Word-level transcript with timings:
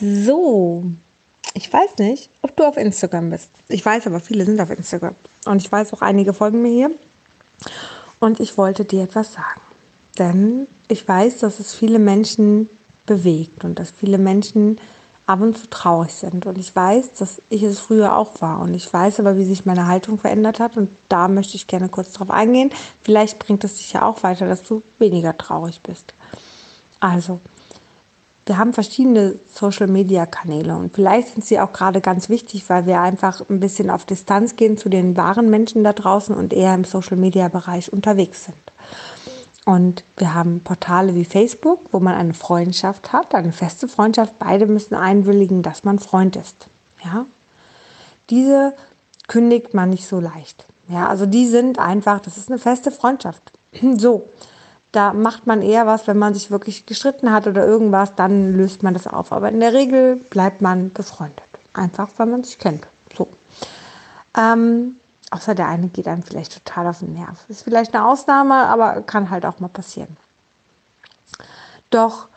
So, 0.00 0.84
ich 1.54 1.72
weiß 1.72 1.98
nicht, 1.98 2.30
ob 2.42 2.56
du 2.56 2.64
auf 2.64 2.76
Instagram 2.76 3.30
bist. 3.30 3.50
Ich 3.68 3.84
weiß 3.84 4.06
aber, 4.06 4.20
viele 4.20 4.44
sind 4.44 4.60
auf 4.60 4.70
Instagram. 4.70 5.14
Und 5.44 5.62
ich 5.62 5.70
weiß 5.70 5.92
auch, 5.92 6.02
einige 6.02 6.32
folgen 6.32 6.62
mir 6.62 6.70
hier. 6.70 6.90
Und 8.20 8.40
ich 8.40 8.56
wollte 8.56 8.84
dir 8.84 9.02
etwas 9.02 9.32
sagen. 9.32 9.60
Denn 10.18 10.66
ich 10.88 11.06
weiß, 11.06 11.38
dass 11.38 11.60
es 11.60 11.74
viele 11.74 11.98
Menschen 11.98 12.68
bewegt 13.06 13.64
und 13.64 13.78
dass 13.78 13.90
viele 13.90 14.18
Menschen 14.18 14.78
ab 15.26 15.40
und 15.40 15.58
zu 15.58 15.68
traurig 15.68 16.12
sind. 16.12 16.46
Und 16.46 16.58
ich 16.58 16.74
weiß, 16.74 17.14
dass 17.14 17.42
ich 17.48 17.62
es 17.62 17.80
früher 17.80 18.16
auch 18.16 18.40
war. 18.40 18.60
Und 18.60 18.74
ich 18.74 18.92
weiß 18.92 19.20
aber, 19.20 19.36
wie 19.36 19.44
sich 19.44 19.66
meine 19.66 19.86
Haltung 19.86 20.18
verändert 20.18 20.60
hat. 20.60 20.76
Und 20.76 20.90
da 21.08 21.28
möchte 21.28 21.56
ich 21.56 21.66
gerne 21.66 21.88
kurz 21.88 22.12
drauf 22.12 22.30
eingehen. 22.30 22.70
Vielleicht 23.02 23.38
bringt 23.38 23.64
es 23.64 23.76
dich 23.76 23.92
ja 23.92 24.04
auch 24.04 24.22
weiter, 24.22 24.46
dass 24.48 24.62
du 24.62 24.82
weniger 24.98 25.36
traurig 25.36 25.80
bist. 25.82 26.14
Also, 27.00 27.40
wir 28.48 28.56
haben 28.56 28.72
verschiedene 28.72 29.34
Social-Media-Kanäle 29.54 30.74
und 30.74 30.94
vielleicht 30.94 31.34
sind 31.34 31.44
sie 31.44 31.60
auch 31.60 31.72
gerade 31.72 32.00
ganz 32.00 32.28
wichtig, 32.28 32.68
weil 32.68 32.86
wir 32.86 33.00
einfach 33.00 33.42
ein 33.48 33.60
bisschen 33.60 33.90
auf 33.90 34.06
Distanz 34.06 34.56
gehen 34.56 34.78
zu 34.78 34.88
den 34.88 35.16
wahren 35.16 35.50
Menschen 35.50 35.84
da 35.84 35.92
draußen 35.92 36.34
und 36.34 36.54
eher 36.54 36.74
im 36.74 36.84
Social-Media-Bereich 36.84 37.92
unterwegs 37.92 38.46
sind. 38.46 38.56
Und 39.66 40.02
wir 40.16 40.32
haben 40.32 40.60
Portale 40.60 41.14
wie 41.14 41.26
Facebook, 41.26 41.80
wo 41.92 42.00
man 42.00 42.14
eine 42.14 42.32
Freundschaft 42.32 43.12
hat, 43.12 43.34
eine 43.34 43.52
feste 43.52 43.86
Freundschaft. 43.86 44.38
Beide 44.38 44.66
müssen 44.66 44.94
einwilligen, 44.94 45.62
dass 45.62 45.84
man 45.84 45.98
Freund 45.98 46.36
ist. 46.36 46.68
Ja? 47.04 47.26
Diese 48.30 48.72
kündigt 49.26 49.74
man 49.74 49.90
nicht 49.90 50.08
so 50.08 50.20
leicht. 50.20 50.64
Ja, 50.88 51.08
also 51.08 51.26
die 51.26 51.46
sind 51.46 51.78
einfach, 51.78 52.20
das 52.20 52.38
ist 52.38 52.50
eine 52.50 52.58
feste 52.58 52.90
Freundschaft. 52.90 53.42
So, 53.98 54.26
da 54.92 55.12
macht 55.12 55.46
man 55.46 55.62
eher 55.62 55.86
was, 55.86 56.06
wenn 56.06 56.18
man 56.18 56.34
sich 56.34 56.50
wirklich 56.50 56.86
gestritten 56.86 57.32
hat 57.32 57.46
oder 57.46 57.66
irgendwas, 57.66 58.14
dann 58.14 58.54
löst 58.54 58.82
man 58.82 58.94
das 58.94 59.06
auf. 59.06 59.32
Aber 59.32 59.50
in 59.50 59.60
der 59.60 59.72
Regel 59.72 60.16
bleibt 60.16 60.62
man 60.62 60.92
befreundet. 60.92 61.42
Einfach, 61.74 62.08
weil 62.16 62.26
man 62.26 62.44
sich 62.44 62.58
kennt. 62.58 62.86
So. 63.16 63.28
Ähm, 64.36 64.96
außer 65.30 65.54
der 65.54 65.68
eine 65.68 65.88
geht 65.88 66.08
einem 66.08 66.22
vielleicht 66.22 66.64
total 66.64 66.86
auf 66.86 67.00
den 67.00 67.12
Nerv. 67.12 67.44
Ist 67.48 67.62
vielleicht 67.62 67.94
eine 67.94 68.06
Ausnahme, 68.06 68.54
aber 68.54 69.02
kann 69.02 69.30
halt 69.30 69.44
auch 69.44 69.60
mal 69.60 69.68
passieren. 69.68 70.16
Doch 71.90 72.28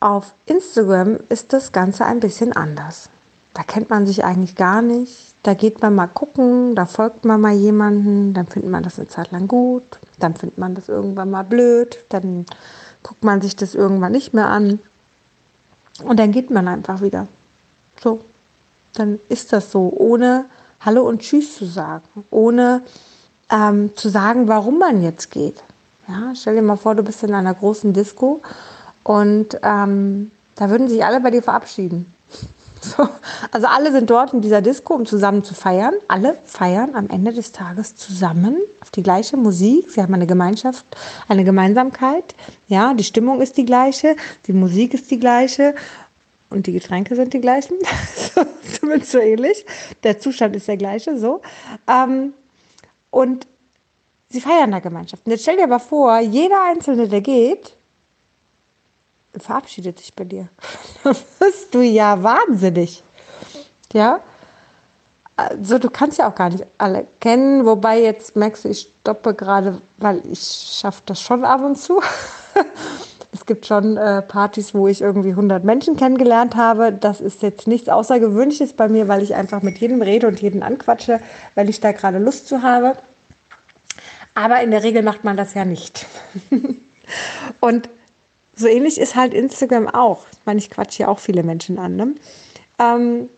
auf 0.00 0.34
Instagram 0.46 1.18
ist 1.28 1.52
das 1.52 1.72
Ganze 1.72 2.04
ein 2.04 2.20
bisschen 2.20 2.54
anders. 2.54 3.10
Da 3.56 3.62
kennt 3.62 3.88
man 3.88 4.06
sich 4.06 4.22
eigentlich 4.22 4.54
gar 4.54 4.82
nicht. 4.82 5.34
Da 5.42 5.54
geht 5.54 5.80
man 5.80 5.94
mal 5.94 6.08
gucken, 6.08 6.74
da 6.74 6.84
folgt 6.84 7.24
man 7.24 7.40
mal 7.40 7.54
jemanden, 7.54 8.34
dann 8.34 8.46
findet 8.46 8.70
man 8.70 8.82
das 8.82 8.98
eine 8.98 9.08
Zeit 9.08 9.30
lang 9.30 9.48
gut, 9.48 9.98
dann 10.18 10.34
findet 10.34 10.58
man 10.58 10.74
das 10.74 10.90
irgendwann 10.90 11.30
mal 11.30 11.42
blöd, 11.42 11.96
dann 12.10 12.44
guckt 13.02 13.24
man 13.24 13.40
sich 13.40 13.56
das 13.56 13.74
irgendwann 13.74 14.12
nicht 14.12 14.34
mehr 14.34 14.48
an 14.48 14.78
und 16.04 16.20
dann 16.20 16.32
geht 16.32 16.50
man 16.50 16.68
einfach 16.68 17.00
wieder. 17.00 17.28
So, 18.02 18.20
dann 18.92 19.20
ist 19.30 19.54
das 19.54 19.72
so, 19.72 19.90
ohne 19.96 20.44
Hallo 20.80 21.08
und 21.08 21.22
Tschüss 21.22 21.56
zu 21.56 21.64
sagen, 21.64 22.04
ohne 22.30 22.82
ähm, 23.50 23.96
zu 23.96 24.10
sagen, 24.10 24.48
warum 24.48 24.78
man 24.78 25.02
jetzt 25.02 25.30
geht. 25.30 25.62
Ja, 26.08 26.34
stell 26.34 26.56
dir 26.56 26.62
mal 26.62 26.76
vor, 26.76 26.94
du 26.94 27.02
bist 27.02 27.22
in 27.22 27.32
einer 27.32 27.54
großen 27.54 27.94
Disco 27.94 28.42
und 29.02 29.58
ähm, 29.62 30.30
da 30.56 30.68
würden 30.68 30.88
sich 30.88 31.02
alle 31.02 31.20
bei 31.20 31.30
dir 31.30 31.42
verabschieden. 31.42 32.12
So. 32.86 33.08
Also 33.50 33.66
alle 33.66 33.90
sind 33.92 34.08
dort 34.10 34.32
in 34.32 34.40
dieser 34.40 34.62
Disco, 34.62 34.94
um 34.94 35.06
zusammen 35.06 35.42
zu 35.42 35.54
feiern. 35.54 35.94
Alle 36.08 36.38
feiern 36.44 36.94
am 36.94 37.08
Ende 37.08 37.32
des 37.32 37.52
Tages 37.52 37.96
zusammen 37.96 38.58
auf 38.80 38.90
die 38.90 39.02
gleiche 39.02 39.36
Musik. 39.36 39.90
Sie 39.90 40.00
haben 40.00 40.14
eine 40.14 40.26
Gemeinschaft, 40.26 40.84
eine 41.28 41.44
Gemeinsamkeit. 41.44 42.34
Ja, 42.68 42.94
die 42.94 43.04
Stimmung 43.04 43.40
ist 43.40 43.56
die 43.56 43.64
gleiche, 43.64 44.16
die 44.46 44.52
Musik 44.52 44.94
ist 44.94 45.10
die 45.10 45.18
gleiche 45.18 45.74
und 46.50 46.66
die 46.66 46.72
Getränke 46.72 47.16
sind 47.16 47.32
die 47.32 47.40
gleichen. 47.40 47.76
Zumindest 48.80 49.12
so 49.12 49.18
ähnlich. 49.18 49.64
Der 50.02 50.18
Zustand 50.18 50.54
ist 50.54 50.68
der 50.68 50.76
gleiche, 50.76 51.18
so. 51.18 51.42
Ähm, 51.88 52.34
und 53.10 53.46
sie 54.28 54.40
feiern 54.40 54.70
da 54.70 54.78
Gemeinschaft. 54.78 55.26
Und 55.26 55.32
jetzt 55.32 55.42
stell 55.42 55.56
dir 55.56 55.64
aber 55.64 55.80
vor, 55.80 56.18
jeder 56.20 56.62
Einzelne, 56.70 57.08
der 57.08 57.20
geht, 57.20 57.75
verabschiedet 59.38 59.98
sich 59.98 60.14
bei 60.14 60.24
dir. 60.24 60.48
Dann 61.04 61.16
bist 61.38 61.74
du 61.74 61.80
ja 61.80 62.22
wahnsinnig. 62.22 63.02
Ja? 63.92 64.20
Also 65.36 65.78
du 65.78 65.90
kannst 65.90 66.18
ja 66.18 66.30
auch 66.30 66.34
gar 66.34 66.48
nicht 66.48 66.64
alle 66.78 67.06
kennen, 67.20 67.66
wobei 67.66 68.00
jetzt 68.00 68.36
merkst 68.36 68.64
du, 68.64 68.68
ich 68.70 68.88
stoppe 69.00 69.34
gerade, 69.34 69.82
weil 69.98 70.22
ich 70.30 70.40
schaffe 70.40 71.02
das 71.04 71.20
schon 71.20 71.44
ab 71.44 71.62
und 71.62 71.76
zu. 71.76 72.00
es 73.32 73.44
gibt 73.44 73.66
schon 73.66 73.98
äh, 73.98 74.22
Partys, 74.22 74.72
wo 74.72 74.88
ich 74.88 75.02
irgendwie 75.02 75.30
100 75.30 75.62
Menschen 75.62 75.96
kennengelernt 75.96 76.56
habe. 76.56 76.90
Das 76.90 77.20
ist 77.20 77.42
jetzt 77.42 77.66
nichts 77.66 77.90
Außergewöhnliches 77.90 78.72
bei 78.72 78.88
mir, 78.88 79.08
weil 79.08 79.22
ich 79.22 79.34
einfach 79.34 79.60
mit 79.60 79.76
jedem 79.76 80.00
rede 80.00 80.26
und 80.26 80.40
jeden 80.40 80.62
anquatsche, 80.62 81.20
weil 81.54 81.68
ich 81.68 81.80
da 81.80 81.92
gerade 81.92 82.18
Lust 82.18 82.48
zu 82.48 82.62
habe. 82.62 82.96
Aber 84.34 84.60
in 84.62 84.70
der 84.70 84.82
Regel 84.82 85.02
macht 85.02 85.24
man 85.24 85.36
das 85.36 85.52
ja 85.52 85.66
nicht. 85.66 86.06
und 87.60 87.90
so 88.56 88.66
ähnlich 88.66 88.98
ist 88.98 89.14
halt 89.14 89.34
Instagram 89.34 89.88
auch. 89.88 90.24
Ich 90.32 90.38
meine, 90.46 90.58
ich 90.58 90.70
quatsche 90.70 91.02
ja 91.02 91.08
auch 91.08 91.18
viele 91.18 91.42
Menschen 91.42 91.78
an. 91.78 91.96
Ne? 91.96 92.14
Ähm, 92.78 93.28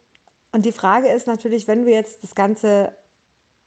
und 0.53 0.65
die 0.65 0.73
Frage 0.73 1.09
ist 1.09 1.27
natürlich, 1.27 1.69
wenn 1.69 1.85
du 1.85 1.91
jetzt 1.91 2.23
das 2.23 2.35
Ganze 2.35 2.93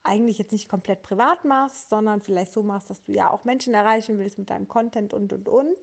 eigentlich 0.03 0.39
jetzt 0.39 0.51
nicht 0.51 0.69
komplett 0.69 1.03
privat 1.03 1.45
machst, 1.45 1.89
sondern 1.89 2.21
vielleicht 2.21 2.53
so 2.53 2.63
machst, 2.63 2.89
dass 2.89 3.03
du 3.03 3.11
ja 3.11 3.29
auch 3.29 3.43
Menschen 3.43 3.73
erreichen 3.73 4.17
willst 4.17 4.39
mit 4.39 4.49
deinem 4.49 4.67
Content 4.67 5.13
und, 5.13 5.31
und, 5.31 5.47
und, 5.47 5.77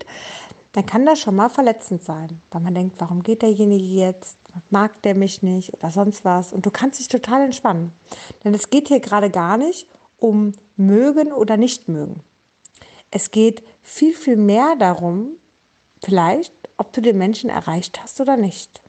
dann 0.73 0.87
kann 0.87 1.06
das 1.06 1.21
schon 1.21 1.37
mal 1.37 1.49
verletzend 1.49 2.03
sein, 2.03 2.41
weil 2.50 2.61
man 2.61 2.75
denkt, 2.75 3.00
warum 3.00 3.23
geht 3.23 3.43
derjenige 3.43 3.85
jetzt? 3.85 4.37
Mag 4.71 5.00
der 5.03 5.15
mich 5.15 5.43
nicht 5.43 5.73
oder 5.75 5.91
sonst 5.91 6.25
was? 6.25 6.53
Und 6.53 6.67
du 6.67 6.71
kannst 6.71 6.99
dich 6.99 7.09
total 7.09 7.45
entspannen. 7.45 7.93
Denn 8.45 8.55
es 8.55 8.71
geht 8.71 8.89
hier 8.89 9.00
gerade 9.00 9.31
gar 9.31 9.56
nicht 9.56 9.87
um 10.19 10.53
mögen 10.77 11.33
oder 11.33 11.56
nicht 11.56 11.89
mögen. 11.89 12.21
Es 13.11 13.31
geht 13.31 13.62
viel, 13.83 14.15
viel 14.15 14.37
mehr 14.37 14.75
darum, 14.79 15.33
vielleicht, 16.03 16.53
ob 16.76 16.92
du 16.92 17.00
den 17.00 17.19
Menschen 17.19 17.50
erreicht 17.50 18.00
hast 18.03 18.20
oder 18.20 18.36
nicht. 18.36 18.81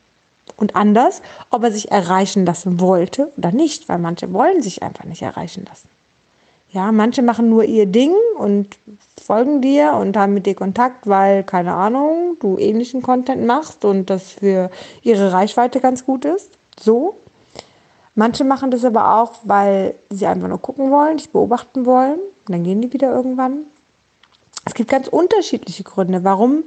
Und 0.58 0.76
anders, 0.76 1.22
ob 1.52 1.64
er 1.64 1.72
sich 1.72 1.92
erreichen 1.92 2.46
lassen 2.46 2.80
wollte 2.80 3.32
oder 3.38 3.52
nicht, 3.52 3.88
weil 3.88 3.98
manche 3.98 4.34
wollen 4.34 4.62
sich 4.62 4.84
einfach 4.84 5.06
nicht 5.06 5.22
erreichen 5.22 5.66
lassen. 5.68 5.88
Ja, 6.72 6.92
manche 6.92 7.24
machen 7.24 7.50
nur 7.50 7.64
ihr 7.64 7.88
Ding 7.88 8.14
und 8.38 8.78
folgen 9.24 9.62
dir 9.62 9.94
und 9.94 10.16
haben 10.16 10.34
mit 10.34 10.46
dir 10.46 10.56
Kontakt, 10.56 11.08
weil, 11.08 11.44
keine 11.44 11.74
Ahnung, 11.74 12.38
du 12.40 12.58
ähnlichen 12.58 13.02
Content 13.02 13.46
machst 13.46 13.86
und 13.86 14.10
das 14.10 14.34
für 14.34 14.70
ihre 15.02 15.34
Reichweite 15.34 15.80
ganz 15.80 16.06
gut 16.06 16.26
ist. 16.26 16.52
So. 16.80 17.16
Manche 18.14 18.44
machen 18.44 18.70
das 18.70 18.84
aber 18.84 19.16
auch, 19.16 19.34
weil 19.44 19.96
sie 20.10 20.28
einfach 20.28 20.48
nur 20.48 20.62
gucken 20.62 20.92
wollen, 20.92 21.18
dich 21.18 21.30
beobachten 21.30 21.86
wollen. 21.86 22.20
Und 22.48 22.54
dann 22.54 22.64
gehen 22.64 22.82
die 22.82 22.92
wieder 22.92 23.14
irgendwann. 23.16 23.66
Es 24.66 24.74
gibt 24.74 24.90
ganz 24.90 25.08
unterschiedliche 25.08 25.84
Gründe, 25.84 26.24
warum 26.24 26.64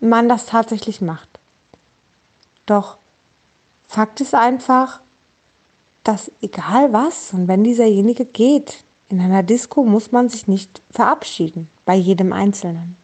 man 0.00 0.28
das 0.28 0.46
tatsächlich 0.46 1.00
macht. 1.00 1.28
Doch 2.66 2.96
Fakt 3.88 4.20
ist 4.20 4.34
einfach, 4.34 5.00
dass 6.02 6.30
egal 6.42 6.92
was 6.92 7.32
und 7.32 7.48
wenn 7.48 7.64
dieserjenige 7.64 8.24
geht, 8.24 8.82
in 9.08 9.20
einer 9.20 9.42
Disco 9.42 9.84
muss 9.84 10.12
man 10.12 10.28
sich 10.28 10.48
nicht 10.48 10.82
verabschieden 10.90 11.68
bei 11.84 11.94
jedem 11.94 12.32
Einzelnen. 12.32 12.96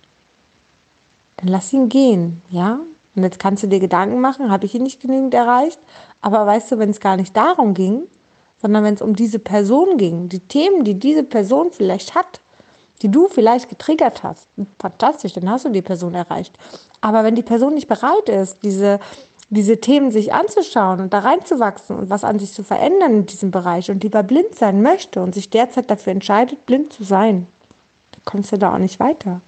Dann 1.37 1.49
lass 1.49 1.73
ihn 1.73 1.89
gehen, 1.89 2.43
ja? 2.51 2.81
Und 3.15 3.23
jetzt 3.25 3.39
kannst 3.39 3.63
du 3.63 3.67
dir 3.67 3.81
Gedanken 3.81 4.21
machen, 4.21 4.51
habe 4.51 4.67
ich 4.67 4.75
ihn 4.75 4.83
nicht 4.83 5.01
genügend 5.01 5.35
erreicht? 5.35 5.79
Aber 6.21 6.47
weißt 6.47 6.73
du, 6.73 6.79
wenn 6.79 6.91
es 6.91 7.01
gar 7.01 7.17
nicht 7.17 7.37
darum 7.37 7.75
ging, 7.75 8.03
sondern 8.63 8.85
wenn 8.85 8.95
es 8.95 9.03
um 9.03 9.17
diese 9.17 9.39
Person 9.39 9.97
ging, 9.97 10.29
die 10.29 10.39
Themen, 10.41 10.85
die 10.85 10.95
diese 10.95 11.23
Person 11.23 11.73
vielleicht 11.73 12.15
hat, 12.15 12.41
die 13.03 13.11
du 13.11 13.29
vielleicht 13.29 13.69
getriggert 13.69 14.23
hast, 14.23 14.47
fantastisch, 14.79 15.33
dann 15.33 15.51
hast 15.51 15.65
du 15.65 15.71
die 15.71 15.83
Person 15.83 16.15
erreicht. 16.15 16.59
Aber 17.01 17.25
wenn 17.25 17.35
die 17.35 17.43
Person 17.43 17.75
nicht 17.75 17.89
bereit 17.89 18.29
ist, 18.29 18.63
diese, 18.63 19.01
diese 19.49 19.81
Themen 19.81 20.11
sich 20.11 20.33
anzuschauen 20.33 21.01
und 21.01 21.13
da 21.13 21.21
reinzuwachsen 21.21 21.97
und 21.97 22.11
was 22.11 22.25
an 22.25 22.39
sich 22.39 22.53
zu 22.53 22.63
verändern 22.63 23.13
in 23.13 23.27
diesem 23.27 23.51
Bereich 23.51 23.91
und 23.91 24.03
lieber 24.03 24.23
blind 24.23 24.55
sein 24.55 24.83
möchte 24.83 25.23
und 25.23 25.35
sich 25.35 25.51
derzeit 25.51 25.91
dafür 25.91 26.13
entscheidet, 26.13 26.67
blind 26.67 26.93
zu 26.93 27.05
sein, 27.05 27.47
dann 28.13 28.21
kommst 28.25 28.53
du 28.53 28.59
da 28.59 28.75
auch 28.75 28.79
nicht 28.79 29.01
weiter. 29.01 29.41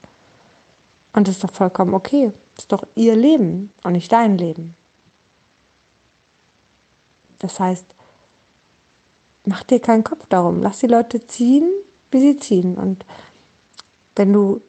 Und 1.13 1.29
das 1.29 1.37
ist 1.37 1.45
doch 1.45 1.53
vollkommen 1.53 1.95
okay. 1.95 2.33
Das 2.57 2.65
ist 2.65 2.73
doch 2.73 2.85
ihr 2.95 3.17
Leben 3.17 3.71
und 3.83 3.93
nicht 3.93 4.11
dein 4.11 4.39
Leben. 4.39 4.75
Das 7.39 7.61
heißt, 7.61 7.85
mach 9.45 9.63
dir 9.65 9.81
keinen 9.81 10.05
Kopf 10.05 10.27
darum. 10.29 10.63
Lass 10.63 10.79
die 10.79 10.87
Leute 10.87 11.27
ziehen, 11.27 11.69
wie 12.11 12.21
sie 12.21 12.39
ziehen. 12.39 12.77
Und 12.77 13.05
wenn 14.17 14.33
du 14.33 14.61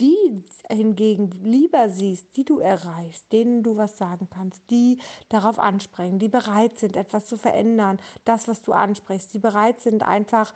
die 0.00 0.44
hingegen 0.68 1.30
lieber 1.44 1.88
siehst, 1.88 2.36
die 2.36 2.44
du 2.44 2.58
erreichst, 2.58 3.30
denen 3.30 3.62
du 3.62 3.76
was 3.76 3.96
sagen 3.96 4.28
kannst, 4.28 4.62
die 4.70 4.98
darauf 5.28 5.58
ansprechen, 5.58 6.18
die 6.18 6.28
bereit 6.28 6.78
sind, 6.78 6.96
etwas 6.96 7.26
zu 7.26 7.36
verändern, 7.36 8.00
das, 8.24 8.48
was 8.48 8.62
du 8.62 8.72
ansprichst, 8.72 9.32
die 9.34 9.38
bereit 9.38 9.80
sind, 9.80 10.02
einfach 10.02 10.52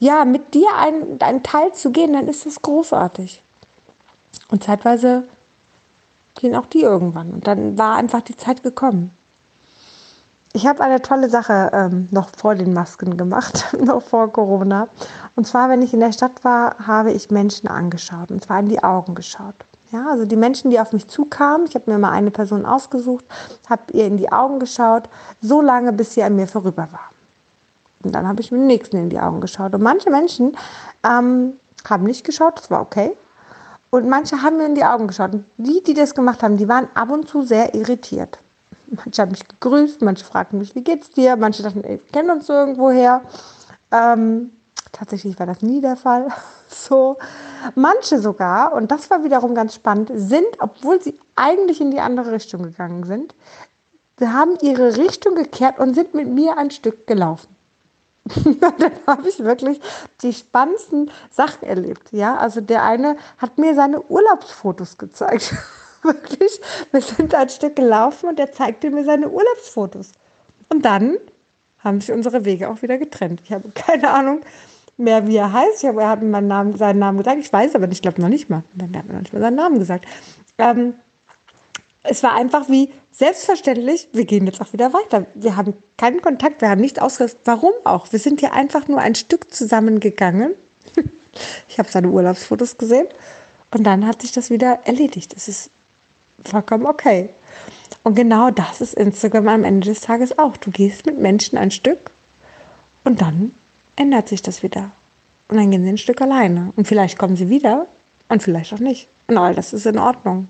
ja, 0.00 0.24
mit 0.24 0.54
dir 0.54 0.74
einen, 0.76 1.20
einen 1.20 1.42
Teil 1.42 1.72
zu 1.72 1.90
gehen, 1.90 2.14
dann 2.14 2.26
ist 2.26 2.46
das 2.46 2.62
großartig. 2.62 3.42
Und 4.48 4.64
zeitweise 4.64 5.28
gehen 6.34 6.56
auch 6.56 6.66
die 6.66 6.82
irgendwann. 6.82 7.30
Und 7.30 7.46
dann 7.46 7.78
war 7.78 7.96
einfach 7.96 8.22
die 8.22 8.36
Zeit 8.36 8.62
gekommen. 8.62 9.12
Ich 10.56 10.68
habe 10.68 10.84
eine 10.84 11.02
tolle 11.02 11.28
Sache 11.28 11.70
ähm, 11.72 12.06
noch 12.12 12.28
vor 12.30 12.54
den 12.54 12.72
Masken 12.72 13.16
gemacht, 13.16 13.74
noch 13.80 14.02
vor 14.02 14.32
Corona. 14.32 14.86
Und 15.34 15.48
zwar, 15.48 15.68
wenn 15.68 15.82
ich 15.82 15.92
in 15.92 15.98
der 15.98 16.12
Stadt 16.12 16.44
war, 16.44 16.76
habe 16.86 17.10
ich 17.10 17.28
Menschen 17.32 17.68
angeschaut 17.68 18.30
und 18.30 18.44
zwar 18.44 18.60
in 18.60 18.68
die 18.68 18.80
Augen 18.80 19.16
geschaut. 19.16 19.56
Ja, 19.90 20.06
also 20.08 20.24
die 20.26 20.36
Menschen, 20.36 20.70
die 20.70 20.78
auf 20.78 20.92
mich 20.92 21.08
zukamen, 21.08 21.66
ich 21.66 21.74
habe 21.74 21.90
mir 21.90 21.98
mal 21.98 22.12
eine 22.12 22.30
Person 22.30 22.66
ausgesucht, 22.66 23.24
habe 23.68 23.82
ihr 23.94 24.06
in 24.06 24.16
die 24.16 24.30
Augen 24.30 24.60
geschaut, 24.60 25.08
so 25.42 25.60
lange, 25.60 25.92
bis 25.92 26.14
sie 26.14 26.22
an 26.22 26.36
mir 26.36 26.46
vorüber 26.46 26.86
war. 26.92 27.10
Und 28.04 28.12
dann 28.12 28.28
habe 28.28 28.40
ich 28.40 28.52
mit 28.52 28.60
dem 28.60 28.68
nächsten 28.68 28.96
in 28.96 29.10
die 29.10 29.18
Augen 29.18 29.40
geschaut. 29.40 29.74
Und 29.74 29.82
manche 29.82 30.10
Menschen 30.10 30.56
ähm, 31.04 31.54
haben 31.88 32.04
nicht 32.04 32.24
geschaut, 32.24 32.58
das 32.58 32.70
war 32.70 32.80
okay. 32.80 33.16
Und 33.90 34.08
manche 34.08 34.40
haben 34.40 34.58
mir 34.58 34.66
in 34.66 34.76
die 34.76 34.84
Augen 34.84 35.08
geschaut. 35.08 35.32
Und 35.32 35.46
die, 35.56 35.82
die 35.82 35.94
das 35.94 36.14
gemacht 36.14 36.44
haben, 36.44 36.58
die 36.58 36.68
waren 36.68 36.86
ab 36.94 37.10
und 37.10 37.26
zu 37.26 37.42
sehr 37.42 37.74
irritiert. 37.74 38.38
Manche 38.86 39.22
haben 39.22 39.30
mich 39.30 39.46
gegrüßt, 39.46 40.02
manche 40.02 40.24
fragten 40.24 40.58
mich, 40.58 40.74
wie 40.74 40.84
geht's 40.84 41.10
dir? 41.10 41.36
Manche 41.36 41.62
dachten, 41.62 41.84
ey, 41.84 41.98
wir 41.98 42.12
kennen 42.12 42.30
uns 42.30 42.48
irgendwoher. 42.48 43.22
Ähm, 43.90 44.52
tatsächlich 44.92 45.38
war 45.38 45.46
das 45.46 45.62
nie 45.62 45.80
der 45.80 45.96
Fall. 45.96 46.28
So, 46.76 47.18
manche 47.76 48.18
sogar, 48.18 48.72
und 48.72 48.90
das 48.90 49.08
war 49.08 49.22
wiederum 49.22 49.54
ganz 49.54 49.76
spannend, 49.76 50.10
sind, 50.12 50.44
obwohl 50.58 51.00
sie 51.00 51.16
eigentlich 51.36 51.80
in 51.80 51.92
die 51.92 52.00
andere 52.00 52.32
Richtung 52.32 52.64
gegangen 52.64 53.04
sind, 53.04 53.32
haben 54.20 54.58
ihre 54.60 54.96
Richtung 54.96 55.36
gekehrt 55.36 55.78
und 55.78 55.94
sind 55.94 56.14
mit 56.14 56.26
mir 56.26 56.58
ein 56.58 56.72
Stück 56.72 57.06
gelaufen. 57.06 57.54
dann 58.60 58.92
habe 59.06 59.28
ich 59.28 59.38
wirklich 59.38 59.80
die 60.22 60.32
spannendsten 60.32 61.10
Sachen 61.30 61.68
erlebt. 61.68 62.08
Ja, 62.10 62.36
also 62.36 62.60
der 62.60 62.82
eine 62.82 63.16
hat 63.38 63.58
mir 63.58 63.74
seine 63.74 64.00
Urlaubsfotos 64.02 64.98
gezeigt. 64.98 65.54
wirklich, 66.12 66.60
wir 66.92 67.00
sind 67.00 67.34
ein 67.34 67.48
Stück 67.48 67.76
gelaufen 67.76 68.28
und 68.28 68.38
er 68.38 68.52
zeigte 68.52 68.90
mir 68.90 69.04
seine 69.04 69.28
Urlaubsfotos. 69.28 70.12
Und 70.68 70.84
dann 70.84 71.16
haben 71.80 72.00
sich 72.00 72.12
unsere 72.12 72.44
Wege 72.44 72.70
auch 72.70 72.82
wieder 72.82 72.98
getrennt. 72.98 73.40
Ich 73.44 73.52
habe 73.52 73.68
keine 73.74 74.10
Ahnung 74.10 74.40
mehr, 74.96 75.26
wie 75.26 75.36
er 75.36 75.52
heißt. 75.52 75.82
Ich 75.82 75.88
habe, 75.88 76.02
er 76.02 76.10
hat 76.10 76.22
mir 76.22 76.28
meinen 76.28 76.48
Namen, 76.48 76.76
seinen 76.76 76.98
Namen 76.98 77.18
gesagt. 77.18 77.38
Ich 77.40 77.52
weiß 77.52 77.74
aber 77.74 77.86
nicht, 77.86 77.98
ich 77.98 78.02
glaube 78.02 78.20
noch 78.20 78.28
nicht 78.28 78.48
mal. 78.48 78.62
Dann 78.74 78.96
hat 78.96 79.04
er 79.08 79.14
noch 79.14 79.20
nicht 79.20 79.32
mal 79.32 79.40
seinen 79.40 79.56
Namen 79.56 79.78
gesagt. 79.78 80.06
Ähm, 80.58 80.94
es 82.02 82.22
war 82.22 82.34
einfach 82.34 82.68
wie 82.68 82.90
selbstverständlich, 83.12 84.08
wir 84.12 84.24
gehen 84.24 84.46
jetzt 84.46 84.60
auch 84.60 84.72
wieder 84.72 84.92
weiter. 84.92 85.26
Wir 85.34 85.56
haben 85.56 85.74
keinen 85.96 86.20
Kontakt, 86.20 86.60
wir 86.60 86.68
haben 86.68 86.80
nicht 86.80 87.00
ausgerüstet. 87.00 87.40
Warum 87.44 87.72
auch? 87.84 88.12
Wir 88.12 88.18
sind 88.18 88.42
ja 88.42 88.52
einfach 88.52 88.88
nur 88.88 88.98
ein 88.98 89.14
Stück 89.14 89.52
zusammengegangen. 89.52 90.52
Ich 91.68 91.80
habe 91.80 91.88
seine 91.90 92.10
Urlaubsfotos 92.10 92.78
gesehen 92.78 93.08
und 93.72 93.82
dann 93.82 94.06
hat 94.06 94.22
sich 94.22 94.30
das 94.30 94.50
wieder 94.50 94.78
erledigt. 94.84 95.34
Es 95.36 95.48
ist 95.48 95.68
vollkommen 96.42 96.86
okay. 96.86 97.28
Und 98.02 98.14
genau 98.14 98.50
das 98.50 98.80
ist 98.80 98.94
Instagram 98.94 99.48
am 99.48 99.64
Ende 99.64 99.88
des 99.88 100.00
Tages 100.00 100.38
auch. 100.38 100.56
Du 100.56 100.70
gehst 100.70 101.06
mit 101.06 101.18
Menschen 101.18 101.56
ein 101.58 101.70
Stück 101.70 102.10
und 103.04 103.20
dann 103.20 103.54
ändert 103.96 104.28
sich 104.28 104.42
das 104.42 104.62
wieder. 104.62 104.90
Und 105.48 105.56
dann 105.56 105.70
gehen 105.70 105.84
sie 105.84 105.90
ein 105.90 105.98
Stück 105.98 106.20
alleine. 106.20 106.72
Und 106.76 106.86
vielleicht 106.86 107.18
kommen 107.18 107.36
sie 107.36 107.48
wieder 107.48 107.86
und 108.28 108.42
vielleicht 108.42 108.72
auch 108.72 108.78
nicht. 108.78 109.08
Und 109.26 109.38
all 109.38 109.54
das 109.54 109.72
ist 109.72 109.86
in 109.86 109.98
Ordnung. 109.98 110.48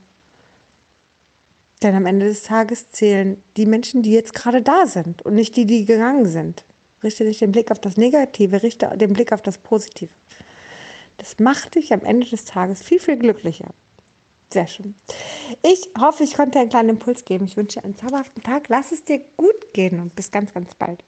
Denn 1.83 1.95
am 1.95 2.07
Ende 2.07 2.27
des 2.27 2.45
Tages 2.45 2.91
zählen 2.91 3.43
die 3.57 3.67
Menschen, 3.67 4.03
die 4.03 4.13
jetzt 4.13 4.35
gerade 4.35 4.63
da 4.63 4.87
sind 4.87 5.23
und 5.23 5.35
nicht 5.35 5.55
die, 5.57 5.67
die 5.67 5.85
gegangen 5.85 6.27
sind. 6.27 6.65
Richte 7.03 7.25
nicht 7.25 7.41
den 7.41 7.53
Blick 7.53 7.71
auf 7.71 7.79
das 7.79 7.97
Negative, 7.97 8.63
richte 8.63 8.97
den 8.97 9.13
Blick 9.13 9.33
auf 9.33 9.43
das 9.43 9.59
Positive. 9.59 10.11
Das 11.19 11.39
macht 11.39 11.75
dich 11.75 11.93
am 11.93 12.03
Ende 12.03 12.27
des 12.27 12.47
Tages 12.47 12.83
viel, 12.83 12.99
viel 12.99 13.17
glücklicher. 13.17 13.69
Sehr 14.55 14.69
schön. 14.69 14.95
Ich 15.65 15.91
hoffe, 15.99 16.23
ich 16.23 16.35
konnte 16.35 16.61
einen 16.61 16.69
kleinen 16.69 16.91
Impuls 16.91 17.25
geben. 17.25 17.45
Ich 17.45 17.57
wünsche 17.57 17.81
dir 17.81 17.85
einen 17.85 17.97
zauberhaften 17.97 18.41
Tag. 18.41 18.69
Lass 18.69 18.93
es 18.93 19.03
dir 19.03 19.19
gut 19.37 19.73
gehen 19.73 19.99
und 19.99 20.15
bis 20.15 20.31
ganz, 20.31 20.55
ganz 20.55 20.77
bald. 20.77 21.03